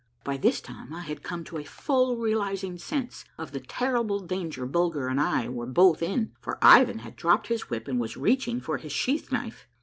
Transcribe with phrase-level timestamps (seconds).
[0.23, 4.19] By this time I had come to a full realizing sense of the terri ble
[4.21, 8.17] danger Bulger and I were both in, for Ivan had dropped his whip and was
[8.17, 9.67] reaching for his sheath knife.